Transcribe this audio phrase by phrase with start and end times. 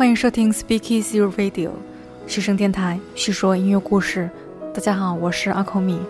[0.00, 1.72] 欢迎收听 Speak Easy Radio，
[2.26, 4.30] 嘘声电台，叙说音乐故事。
[4.72, 6.00] 大家好，我是阿口米。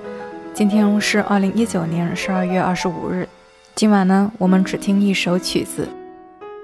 [0.55, 3.29] 今天是二零一九年十二月二十五日。
[3.75, 5.89] 今晚呢，我们只听一首曲子。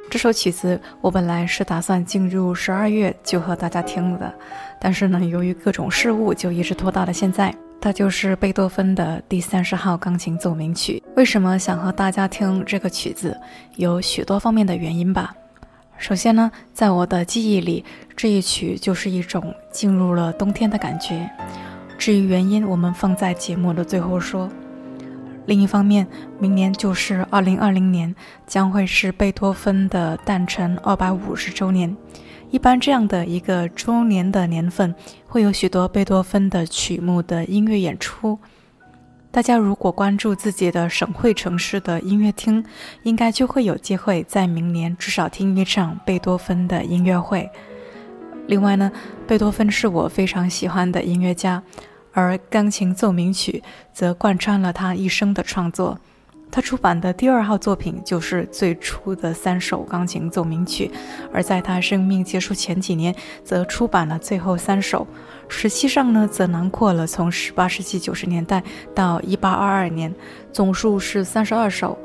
[0.09, 4.32] 这首曲子我本来是打算进入十二月就和大家听的，
[4.81, 7.52] 但是呢，由于各种事务，就一直拖到了现在。
[7.81, 11.02] 它就是贝多芬的第三十号钢琴奏鸣曲。
[11.17, 13.37] 为什么想和大家听这个曲子？
[13.75, 15.34] 有许多方面的原因吧。
[15.98, 17.84] 首先呢，在我的记忆里，
[18.14, 21.28] 这一曲就是一种进入了冬天的感觉。
[21.98, 24.48] 至于原因，我们放在节目的最后说。
[25.46, 26.06] 另一方面，
[26.38, 28.14] 明年就是二零二零年，
[28.46, 31.96] 将会是贝多芬的诞辰二百五十周年。
[32.50, 34.94] 一般这样的一个周年的年份，
[35.26, 38.38] 会有许多贝多芬的曲目的音乐演出。
[39.37, 42.65] 大家如果关注自己的省会城市的音乐厅，
[43.03, 47.47] 应该就会有机会在明年至少听一场贝多芬的音乐会。
[48.47, 48.91] 另外呢，
[49.27, 51.62] 贝多芬是我非常喜欢的音乐家。
[52.12, 53.62] 而钢琴奏鸣曲
[53.93, 56.00] 则贯穿了他一生的创作。
[56.50, 60.90] 他出版的第二号作品就是最初的三首钢琴奏鸣曲，
[61.32, 63.14] 而在他生命结束前几年，
[63.44, 65.06] 则出版了最后三首。
[65.48, 68.62] 实际上呢，则囊括了从18世纪90年代
[68.94, 70.14] 到1822年，
[70.52, 71.98] 总数是三十二首。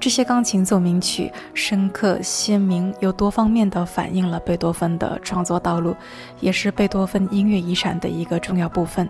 [0.00, 5.96] 这些钢琴奏鸣曲深刻鲜明，又多方面地反映了贝多芬的创作道路，
[6.38, 9.08] 也是贝多芬音乐遗产的一个重要部分。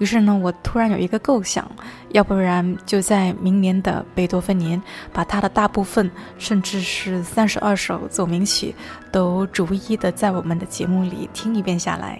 [0.00, 1.70] 于是呢，我突然有一个构想，
[2.08, 4.82] 要不然就在明年的贝多芬年，
[5.12, 8.74] 把他的大部分，甚至是三十二首奏鸣曲，
[9.12, 12.18] 都逐一的在我们的节目里听一遍下来。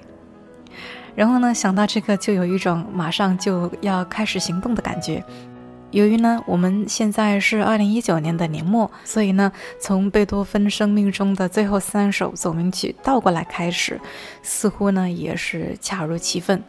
[1.15, 5.25] 然后呢，想到这个，就有一种马上就要开始行动的感觉。
[5.91, 9.51] 由于呢，我们现在是二零一九年的年末，所以呢，
[9.81, 13.99] 从贝多芬生命中的最后三首奏鸣曲倒过来开始，
[14.43, 16.63] 似乎呢也是恰如其分。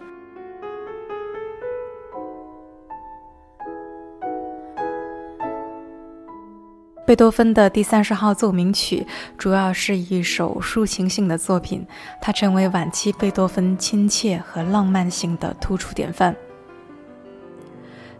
[7.12, 9.06] 贝多芬的第三十号奏鸣曲
[9.38, 11.86] 主要是一首抒情性的作品，
[12.22, 16.34] 它成为晚期贝多芬亲切和浪漫性的突出典范。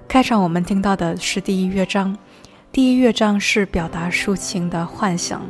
[0.10, 2.18] 开场我们听到的是第一乐章，
[2.70, 5.42] 第一乐章是表达抒情的幻想。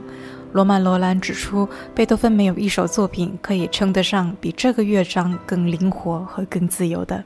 [0.53, 7.23] 罗曼·罗兰指出，贝多芬没有一首作品可以称得上比这个乐章更灵活和更自由的。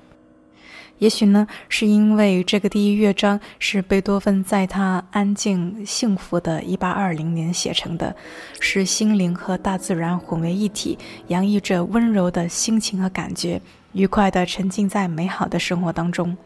[1.00, 8.16] 也许呢，是因为这个第一乐章是贝多芬在他安静幸福的1820年写成的，
[8.62, 10.98] 是心灵和大自然混为一体，
[11.28, 13.62] 洋溢着温柔的心情和感觉，
[13.92, 16.38] 愉快地沉浸在美好的生活当中。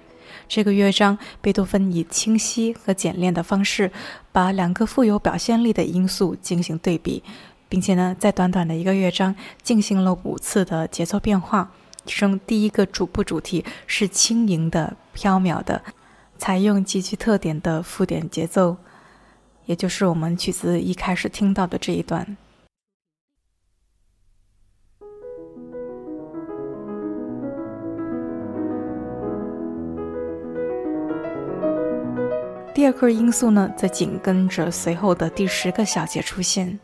[0.48, 3.92] 这个乐章，贝多芬以清晰和简练的方式，
[4.32, 7.22] 把两个富有表现力的因素进行对比，
[7.70, 11.72] 并且呢，在短短的一个乐章进行了五次的节奏变化。
[12.10, 15.80] 其中第一个主部主题是轻盈的、飘渺的，
[16.40, 18.78] 采用极具特点的附点节奏，
[19.68, 22.36] 也就是我们曲子一开始听到的这一段。
[32.74, 36.80] 第二个因素呢，则紧跟着随后的第十个小节出现。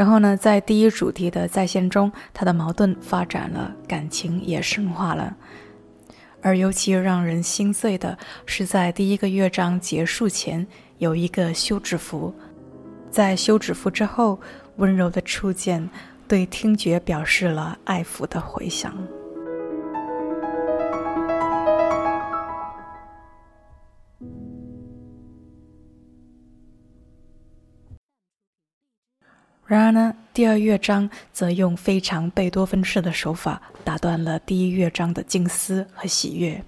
[0.00, 5.36] 然后呢，在第一主题的再现中，他的矛盾发展了，感情也深化了。
[6.40, 8.16] 而尤其让人心碎的
[8.46, 10.66] 是，在第一个乐章结束前
[10.96, 12.34] 有一个休止符，
[13.10, 14.40] 在休止符之后，
[14.76, 15.86] 温柔的触键
[16.26, 18.96] 对听觉表示了爱抚的回响。
[29.70, 36.60] 然而呢，第二乐章则用非常贝多芬式的手法打断了第一乐章的静思和喜悦。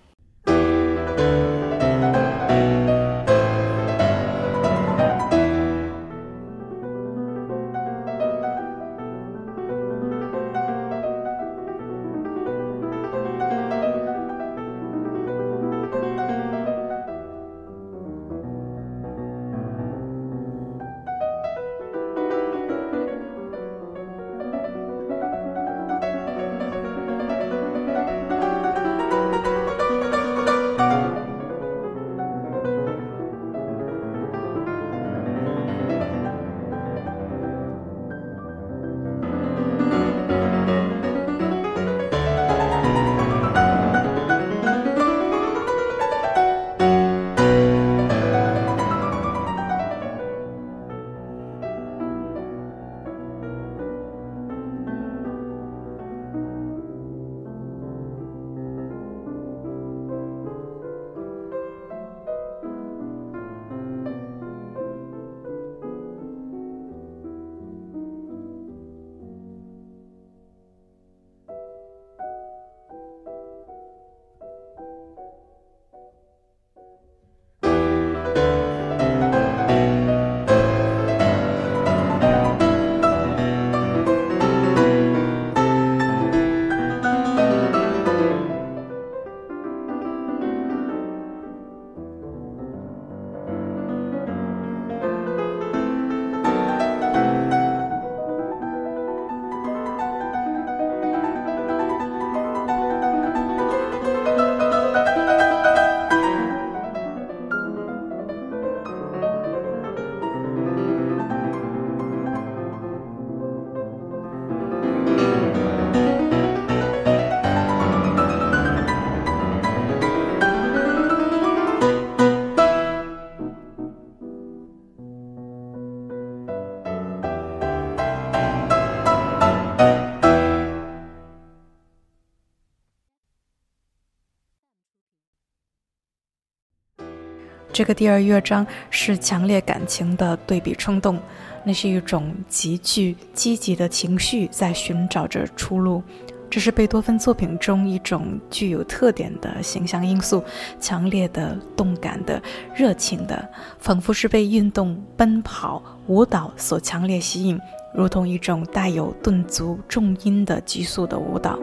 [137.73, 141.19] 这个第二乐章是强烈感情的对比冲动，
[141.65, 146.03] 那是一种极具积极的情绪在寻找着出路。
[146.51, 150.45] 这是贝多芬作品中一种具有特点的形象因素，
[150.79, 152.43] 强烈的、动感的、
[152.75, 153.49] 热情的，
[153.79, 157.59] 仿佛是被运动、奔跑、舞蹈所强烈吸引，
[157.95, 161.59] 如同一种带有顿足、重音的急速的舞蹈。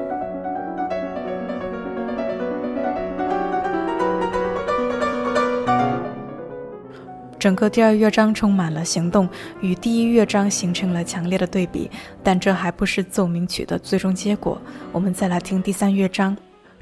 [7.39, 9.27] 整个第二乐章充满了行动，
[9.61, 11.89] 与第一乐章形成了强烈的对比。
[12.21, 14.61] 但这还不是奏鸣曲的最终结果。
[14.91, 16.35] 我们再来听第三乐章。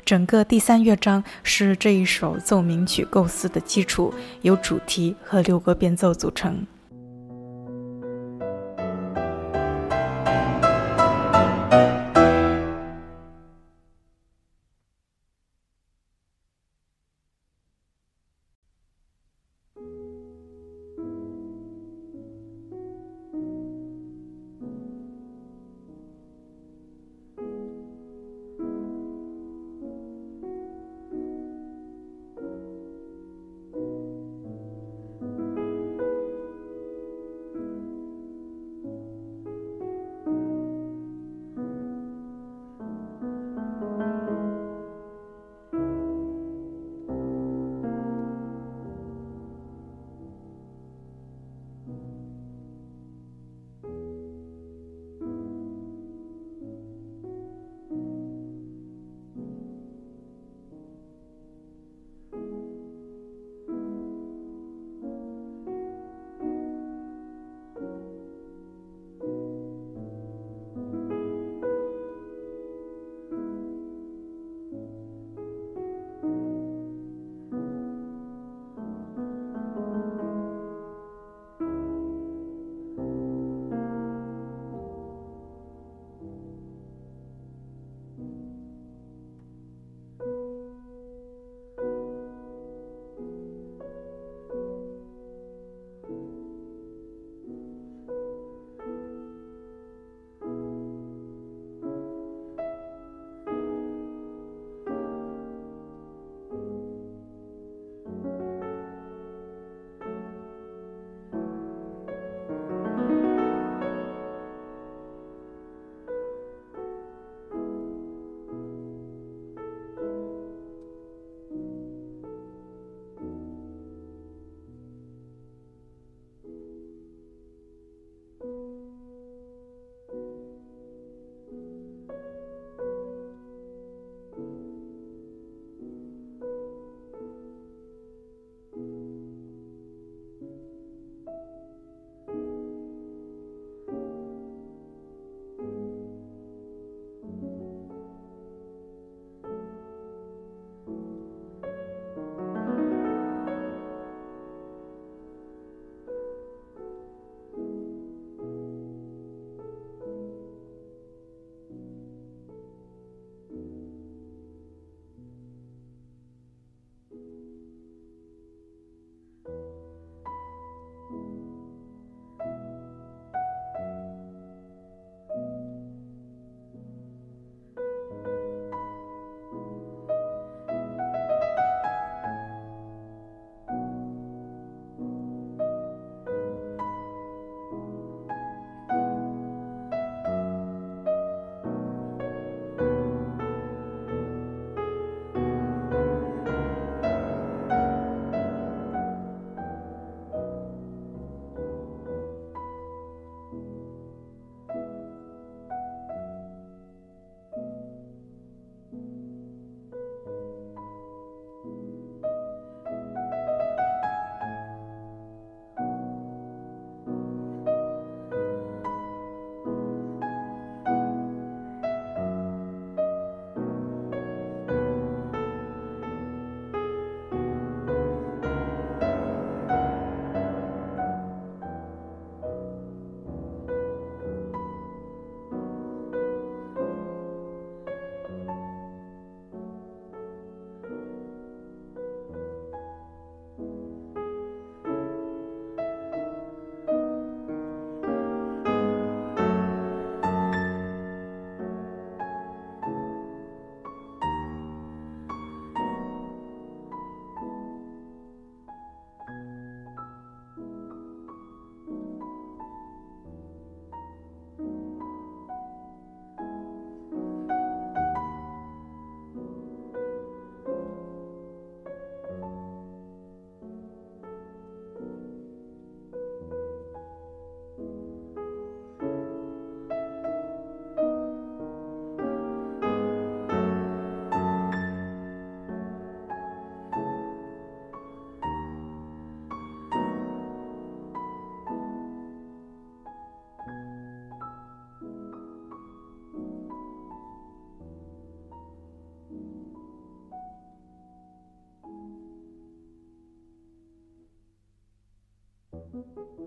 [0.03, 4.11] 整个第三乐章是这一首奏鸣曲构思的基础，
[4.41, 6.65] 由主题和六个变奏组成。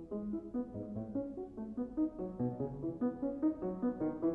[0.09, 0.23] Thank
[4.23, 4.30] you.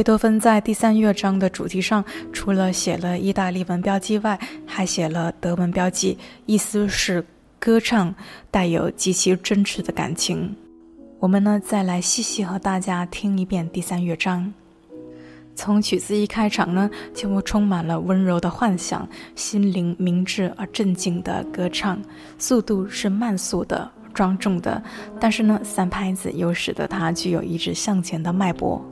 [0.00, 7.22] 贝多芬在第三乐章的主题上，除了写了意大利文标记外，还写了德文标记，意思是
[7.58, 8.14] 歌唱
[8.50, 10.56] 带有极其真挚的感情。
[11.18, 14.50] 我们呢，再来细细和大家听一遍第三乐章。
[15.54, 22.00] 从曲子一开场呢，就充满了温柔的幻想，心灵明智而镇静的歌唱，
[22.38, 24.82] 速度是慢速的、庄重的，
[25.20, 28.82] 但是呢，三拍子又使得它具有一直向前的脉搏。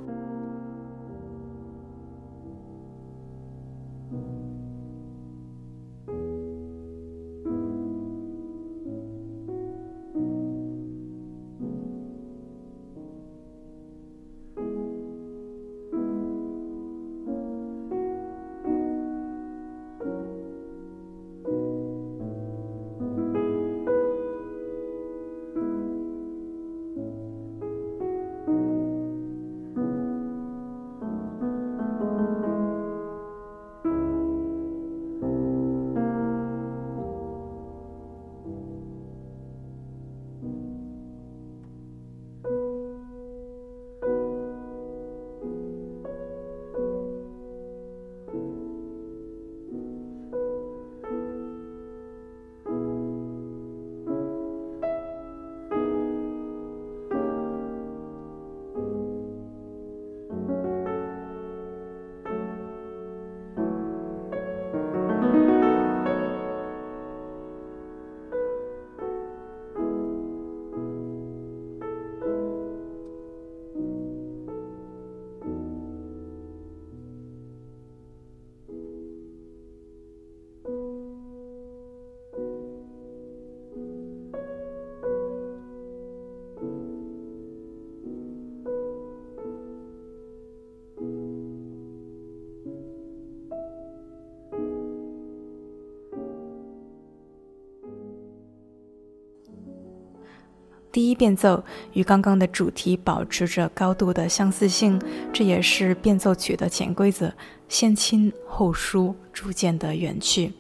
[100.91, 105.01] 第一变奏与刚刚的主题保持着高度的相似性，
[105.33, 107.33] 这也是变奏曲的潜规则：
[107.69, 110.53] 先亲后疏，逐渐的远去。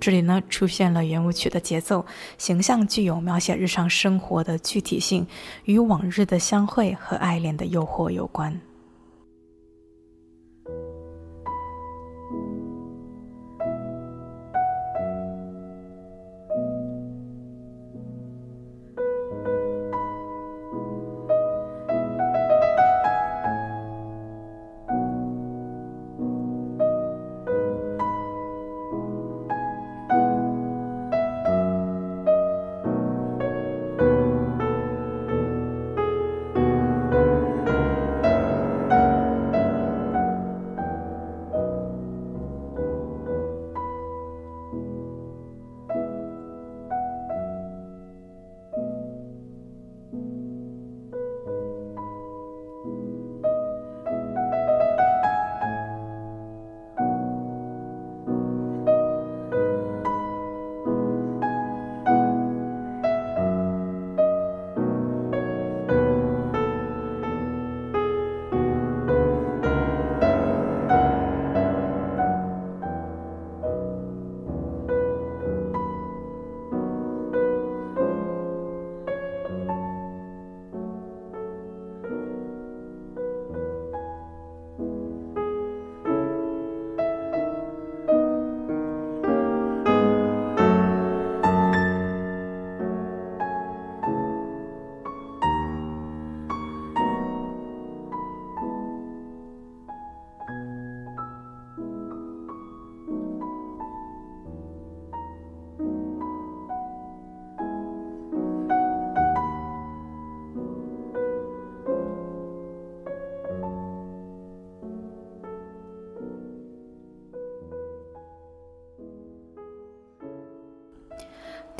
[0.00, 2.04] 这里呢出现了圆舞曲的节奏，
[2.36, 5.26] 形象具有描写日常生活的具体性，
[5.64, 8.60] 与往日的相会和爱恋的诱惑有关。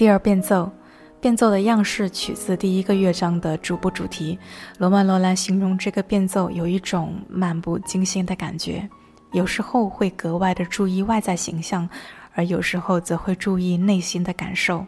[0.04, 0.70] 第二变奏，
[1.18, 4.38] 变奏的样式取自第一个乐章的主部主题。
[4.76, 8.86] 罗曼·罗兰形容这个变奏有一种漫不经心的感觉，
[9.32, 11.88] 有时候会格外的注意外在形象，
[12.34, 14.84] 而有时候则会注意内心的感受。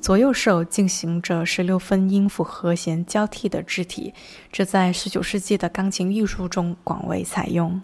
[0.00, 4.12] 左右手进行着十六分音符和弦交替的肢体，
[4.50, 7.80] 这在十九世纪的钢琴艺术中广为采用。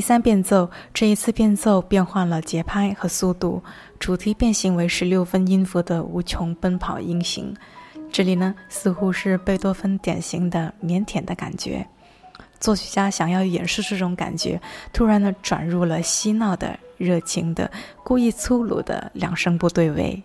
[0.00, 3.62] 第三变奏，这一次变奏变换了节拍和速度，
[3.98, 7.54] 主题变形为十六分音符的无穷奔跑音型。
[8.10, 11.86] 这里呢，似乎是贝多芬典型的腼腆的感觉。
[12.58, 14.58] 作曲家想要掩饰这种感觉，
[14.90, 17.70] 突然呢转入了嬉闹的、热情的、
[18.02, 20.22] 故意粗鲁的两声部对位。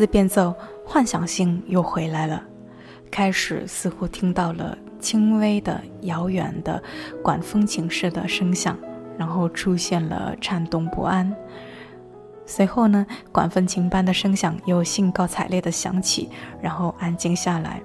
[0.00, 2.42] 自变奏，幻想性又回来了。
[3.10, 6.82] 开始似乎听到了轻微的、遥远的
[7.22, 8.78] 管风琴式的声响，
[9.18, 11.30] 然后出现了颤动不安。
[12.46, 16.30] 随后呢，管风琴般的声响又兴高采烈地响起，
[16.62, 17.82] 然后安静下来。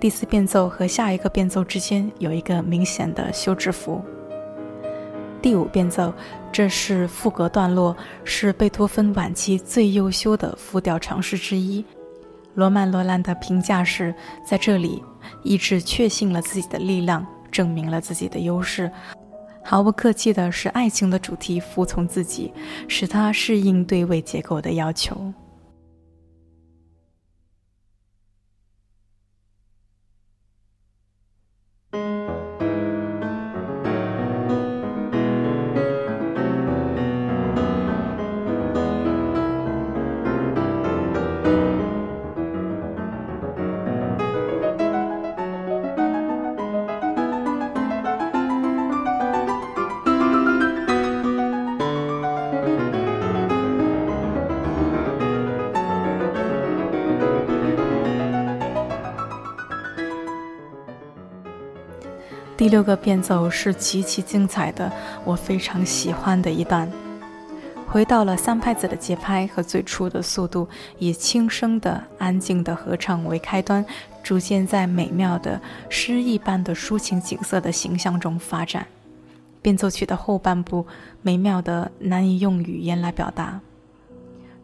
[0.00, 4.00] 第四变奏和下一个变奏之间有一个明显的休止符。
[5.42, 6.12] 第五变奏，
[6.52, 11.84] 这是副歌段落，是贝多芬晚期最优秀的复调尝试之一。
[12.54, 15.02] 罗曼·罗兰的评价是，在这里，
[15.42, 18.90] 意志确信了自己的力量，证明了自己的优势，
[19.64, 22.52] 毫不客气地使爱情的主题服从自己，
[22.86, 25.32] 使它适应对位结构的要求。
[62.58, 64.90] 第六个变奏是极其精彩的，
[65.24, 66.90] 我非常喜欢的一段，
[67.86, 73.86] 回到了三拍子的节拍和最初的速度，以轻声的、安静的合唱为开端，
[74.24, 78.84] 逐渐在美妙的诗意般的抒情景色的形象中发展。
[79.62, 80.84] 变奏曲的后半部
[81.22, 83.60] 美妙的难以用语言来表达。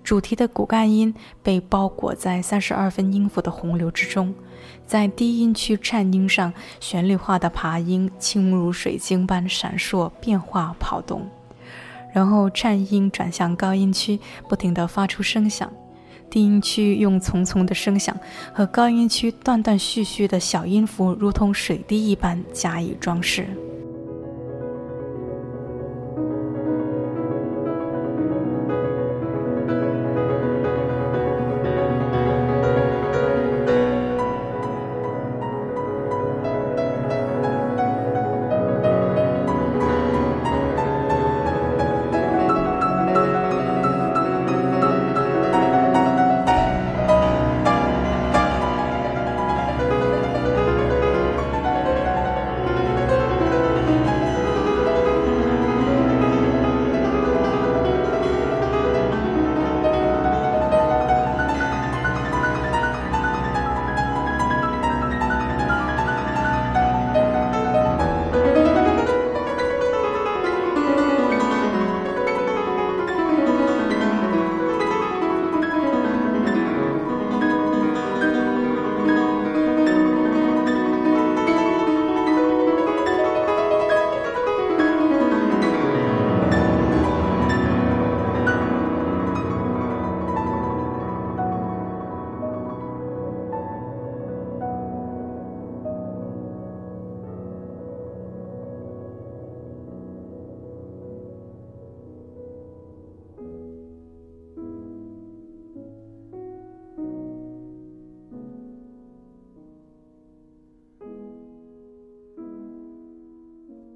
[0.05, 4.35] 主题的骨干音被包裹在三十二分音符的洪流之中，
[4.87, 11.27] 在低音区颤音上，旋律化的爬音轻如水晶般闪烁、变化、跑动，
[12.13, 15.73] 然后颤音转向高音区，不停地发出声响。
[16.31, 18.19] 低音区用重重的声响
[18.53, 23.47] 和高音区断断续续的小音符，如同水滴一般加以装饰。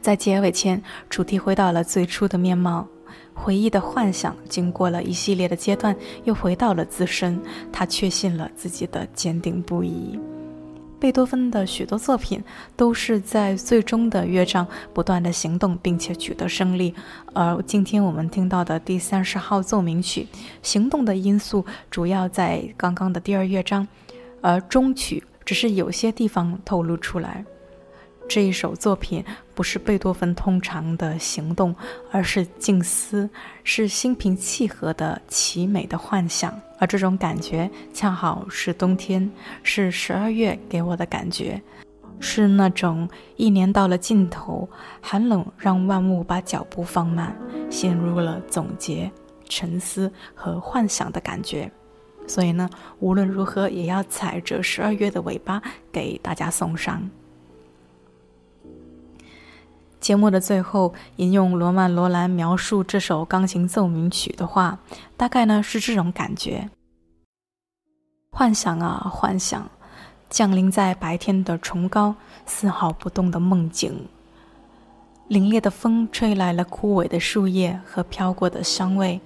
[0.08, 2.88] 在结尾前，主题回到了最初的面貌，
[3.34, 5.94] 回忆的幻想经过了一系列的阶段，
[6.24, 7.38] 又回到了自身。
[7.70, 10.18] 他确信了自己的坚定不移。
[10.98, 12.42] 贝多芬的许多作品
[12.74, 16.94] 都是在最终的乐章不断的行动，并且取得胜利。
[17.34, 20.26] 而今天我们听到的第三十号奏鸣曲，
[20.62, 23.86] 行动的因素主要在刚刚的第二乐章，
[24.40, 27.44] 而中曲只是有些地方透露出来。
[28.28, 29.24] 这一首作品
[29.54, 31.74] 不是贝多芬通常的行动，
[32.12, 33.28] 而是静思，
[33.64, 36.54] 是心平气和的奇美的幻想。
[36.78, 39.28] 而这种感觉恰好是冬天，
[39.62, 41.60] 是十二月给我的感觉，
[42.20, 44.68] 是那种一年到了尽头，
[45.00, 47.34] 寒冷让万物把脚步放慢，
[47.70, 49.10] 陷入了总结、
[49.48, 51.70] 沉思和幻想的感觉。
[52.26, 52.68] 所以呢，
[53.00, 57.08] 无论如何也要踩着十二月的尾巴给大家送上。
[60.00, 64.78] 节目的最后，引用罗曼·罗兰描述这首钢琴奏鸣曲的话，
[65.16, 66.70] 大概呢是这种感觉：
[68.30, 69.68] 幻想啊，幻想，
[70.30, 72.14] 降临在白天的崇高、
[72.46, 74.06] 丝毫不动的梦境。
[75.28, 79.20] 凛冽的风吹来了枯萎的树叶和飘过的香味，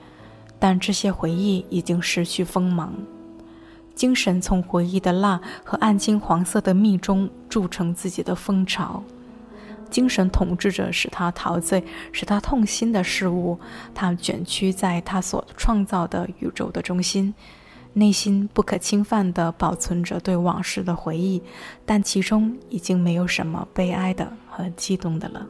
[0.59, 2.95] 但这些回忆已经失去锋芒。
[3.95, 9.03] 精神从回忆的蜡和暗金黄色的蜜中铸成自己的蜂巢。
[9.93, 13.61] 精神统治着使他陶醉、使他痛心的事物，
[13.95, 17.35] 他卷曲在他所创造的宇宙的中心，
[17.93, 21.43] 内心不可侵犯地保存着对往事的回忆，
[21.85, 25.47] 但其中已经没有什么悲哀的和激动的了。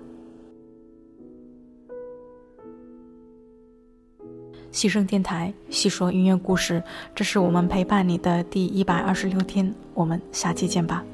[4.72, 6.82] 牺牲电台细说音乐故事，
[7.14, 11.04] 这是我们陪伴你的第一百二十六天，我们下期见吧。